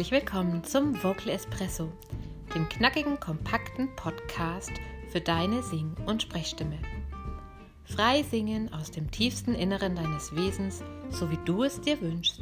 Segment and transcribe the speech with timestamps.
[0.00, 1.92] Herzlich willkommen zum Vocal Espresso,
[2.54, 4.72] dem knackigen, kompakten Podcast
[5.12, 6.78] für deine Sing- und Sprechstimme.
[7.84, 12.40] Frei singen aus dem tiefsten Inneren deines Wesens, so wie du es dir wünschst.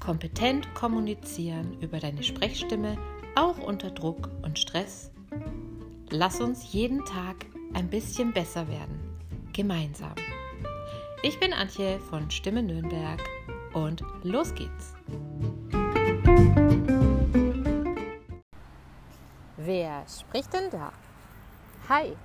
[0.00, 2.98] Kompetent kommunizieren über deine Sprechstimme,
[3.36, 5.12] auch unter Druck und Stress.
[6.10, 8.98] Lass uns jeden Tag ein bisschen besser werden,
[9.52, 10.16] gemeinsam.
[11.22, 13.22] Ich bin Antje von Stimme Nürnberg
[13.72, 14.94] und los geht's.
[19.56, 20.92] Wer spricht denn da?
[21.88, 22.16] Hi,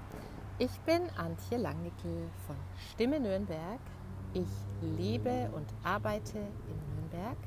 [0.60, 2.56] ich bin Antje Langnickel von
[2.92, 3.80] Stimme Nürnberg.
[4.34, 4.50] Ich
[4.82, 7.38] lebe und arbeite in Nürnberg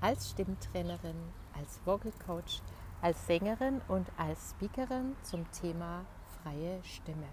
[0.00, 1.16] als Stimmtrainerin,
[1.52, 2.60] als Vocal Coach,
[3.02, 6.04] als Sängerin und als Speakerin zum Thema
[6.42, 7.28] freie Stimme.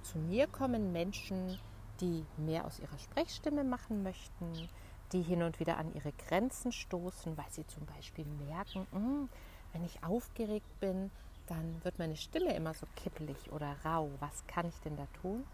[0.00, 1.58] Zu mir kommen Menschen,
[2.00, 4.68] die mehr aus ihrer Sprechstimme machen möchten,
[5.12, 9.28] die hin und wieder an ihre Grenzen stoßen, weil sie zum Beispiel merken, hm,
[9.72, 11.10] wenn ich aufgeregt bin,
[11.46, 14.10] dann wird meine Stimme immer so kippelig oder rau.
[14.20, 15.44] Was kann ich denn da tun?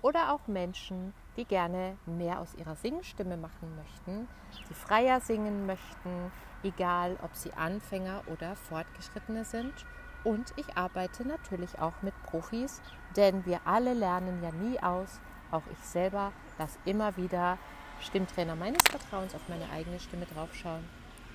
[0.00, 4.28] Oder auch Menschen, die gerne mehr aus ihrer Singstimme machen möchten,
[4.70, 6.30] die freier singen möchten,
[6.62, 9.74] egal ob sie Anfänger oder Fortgeschrittene sind.
[10.22, 12.80] Und ich arbeite natürlich auch mit Profis,
[13.16, 15.20] denn wir alle lernen ja nie aus,
[15.50, 17.58] auch ich selber, dass immer wieder
[18.00, 20.84] Stimmtrainer meines Vertrauens auf meine eigene Stimme draufschauen.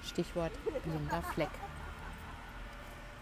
[0.04, 0.52] Stichwort
[0.84, 1.50] blinder Fleck.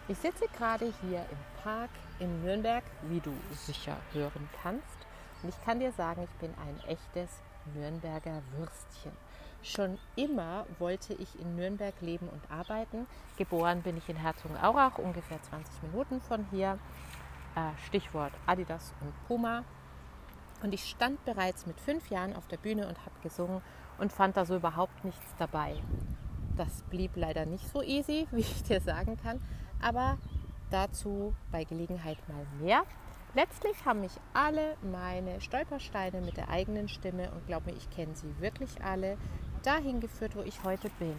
[0.08, 5.06] Ich sitze gerade hier im Park in Nürnberg, wie du sicher hören kannst.
[5.42, 7.40] Und ich kann dir sagen, ich bin ein echtes
[7.74, 9.12] Nürnberger Würstchen.
[9.62, 13.06] Schon immer wollte ich in Nürnberg leben und arbeiten.
[13.36, 16.78] Geboren bin ich in Herzogenaurach, ungefähr 20 Minuten von hier.
[17.54, 19.64] Äh, Stichwort Adidas und Puma.
[20.62, 23.60] Und ich stand bereits mit fünf Jahren auf der Bühne und habe gesungen
[23.98, 25.74] und fand da so überhaupt nichts dabei.
[26.56, 29.42] Das blieb leider nicht so easy, wie ich dir sagen kann,
[29.80, 30.18] aber
[30.70, 32.82] dazu bei Gelegenheit mal mehr.
[33.34, 38.14] Letztlich haben mich alle meine Stolpersteine mit der eigenen Stimme, und glaub mir, ich kenne
[38.14, 39.16] sie wirklich alle,
[39.62, 41.16] dahin geführt, wo ich heute bin.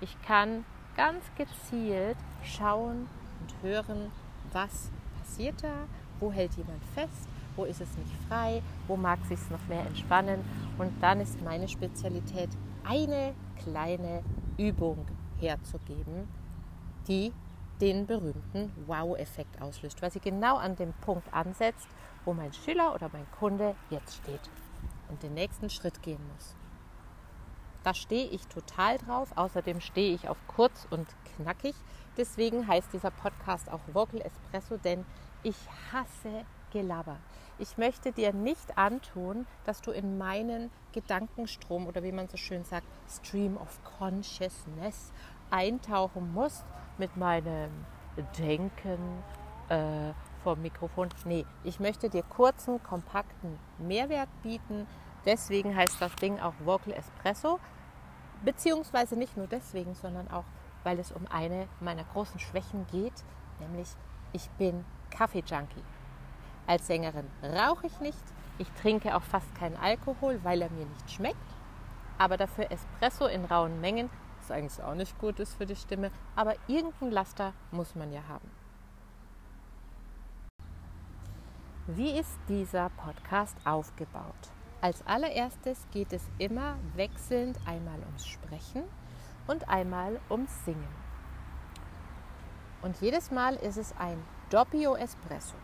[0.00, 0.64] Ich kann
[0.96, 3.08] ganz gezielt schauen
[3.40, 4.12] und hören,
[4.52, 5.86] was passiert da,
[6.20, 9.84] wo hält jemand fest, wo ist es nicht frei, wo mag es sich noch mehr
[9.86, 10.44] entspannen.
[10.78, 12.50] Und dann ist meine Spezialität,
[12.84, 14.22] eine kleine
[14.56, 15.06] Übung
[15.38, 16.28] herzugeben,
[17.08, 17.32] die
[17.80, 21.88] den berühmten Wow-Effekt auslöst, weil sie genau an dem Punkt ansetzt,
[22.24, 24.50] wo mein Schüler oder mein Kunde jetzt steht
[25.08, 26.54] und den nächsten Schritt gehen muss.
[27.86, 29.30] Da stehe ich total drauf.
[29.36, 31.06] Außerdem stehe ich auf kurz und
[31.36, 31.76] knackig.
[32.16, 35.04] Deswegen heißt dieser Podcast auch Vocal Espresso, denn
[35.44, 35.54] ich
[35.92, 36.44] hasse
[36.76, 37.16] Gelaber.
[37.58, 42.64] Ich möchte dir nicht antun, dass du in meinen Gedankenstrom oder wie man so schön
[42.64, 45.10] sagt, Stream of Consciousness
[45.50, 46.66] eintauchen musst
[46.98, 47.70] mit meinem
[48.38, 48.98] Denken
[49.70, 51.08] äh, vom Mikrofon.
[51.24, 54.86] Nee, ich möchte dir kurzen, kompakten Mehrwert bieten.
[55.24, 57.58] Deswegen heißt das Ding auch Vocal Espresso.
[58.44, 60.44] Beziehungsweise nicht nur deswegen, sondern auch,
[60.84, 63.24] weil es um eine meiner großen Schwächen geht,
[63.60, 63.88] nämlich
[64.34, 65.82] ich bin Kaffee-Junkie.
[66.66, 68.22] Als Sängerin rauche ich nicht.
[68.58, 71.36] Ich trinke auch fast keinen Alkohol, weil er mir nicht schmeckt.
[72.18, 74.10] Aber dafür Espresso in rauen Mengen,
[74.40, 76.10] was eigentlich auch nicht gut ist für die Stimme.
[76.34, 78.50] Aber irgendein Laster muss man ja haben.
[81.86, 84.34] Wie ist dieser Podcast aufgebaut?
[84.80, 88.82] Als allererstes geht es immer wechselnd einmal ums Sprechen
[89.46, 91.06] und einmal ums Singen.
[92.82, 95.54] Und jedes Mal ist es ein Doppio Espresso.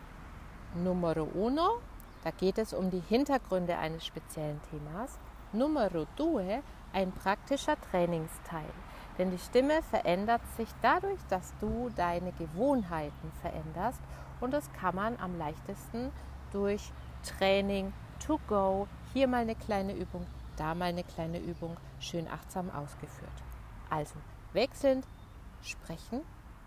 [0.75, 1.79] Numero uno,
[2.23, 5.19] da geht es um die Hintergründe eines speziellen Themas.
[5.51, 6.63] Numero due,
[6.93, 8.69] ein praktischer Trainingsteil.
[9.17, 14.01] Denn die Stimme verändert sich dadurch, dass du deine Gewohnheiten veränderst.
[14.41, 16.11] Und das kann man am leichtesten
[16.51, 16.91] durch
[17.23, 17.93] Training
[18.25, 18.87] to go.
[19.13, 20.25] Hier mal eine kleine Übung,
[20.57, 23.43] da mal eine kleine Übung, schön achtsam ausgeführt.
[23.89, 24.15] Also
[24.53, 25.05] wechselnd
[25.61, 26.21] sprechen,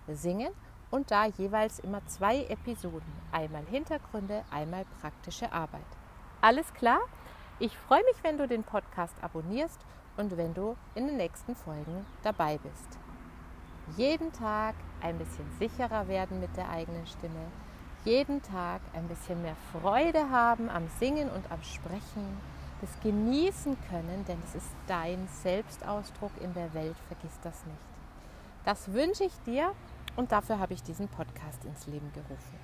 [0.07, 0.53] singen
[0.91, 3.13] und da jeweils immer zwei Episoden.
[3.33, 5.87] Einmal Hintergründe, einmal praktische Arbeit.
[6.41, 7.01] Alles klar?
[7.59, 9.81] Ich freue mich, wenn du den Podcast abonnierst
[10.17, 12.99] und wenn du in den nächsten Folgen dabei bist.
[13.97, 17.47] Jeden Tag ein bisschen sicherer werden mit der eigenen Stimme.
[18.05, 22.41] Jeden Tag ein bisschen mehr Freude haben am Singen und am Sprechen.
[22.81, 26.97] Das genießen können, denn es ist dein Selbstausdruck in der Welt.
[27.09, 27.79] Vergiss das nicht.
[28.65, 29.73] Das wünsche ich dir
[30.17, 32.59] und dafür habe ich diesen Podcast ins Leben gerufen.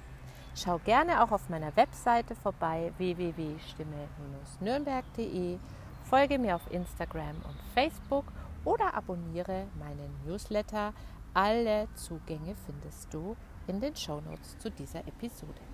[0.55, 5.59] Schau gerne auch auf meiner Webseite vorbei www.stimme-nürnberg.de.
[6.05, 8.27] Folge mir auf Instagram und Facebook
[8.65, 10.93] oder abonniere meinen Newsletter.
[11.33, 13.35] Alle Zugänge findest du
[13.67, 15.72] in den Shownotes zu dieser Episode.